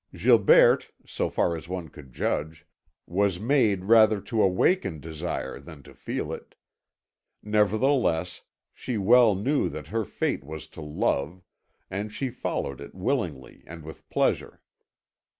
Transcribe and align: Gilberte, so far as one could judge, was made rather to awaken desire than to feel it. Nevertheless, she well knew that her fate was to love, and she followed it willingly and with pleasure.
Gilberte, 0.15 0.87
so 1.05 1.29
far 1.29 1.55
as 1.55 1.69
one 1.69 1.87
could 1.87 2.11
judge, 2.11 2.65
was 3.05 3.39
made 3.39 3.83
rather 3.83 4.19
to 4.19 4.41
awaken 4.41 4.99
desire 4.99 5.59
than 5.59 5.83
to 5.83 5.93
feel 5.93 6.33
it. 6.33 6.55
Nevertheless, 7.43 8.41
she 8.73 8.97
well 8.97 9.35
knew 9.35 9.69
that 9.69 9.89
her 9.89 10.03
fate 10.03 10.43
was 10.43 10.65
to 10.69 10.81
love, 10.81 11.43
and 11.91 12.11
she 12.11 12.31
followed 12.31 12.81
it 12.81 12.95
willingly 12.95 13.63
and 13.67 13.83
with 13.83 14.09
pleasure. 14.09 14.63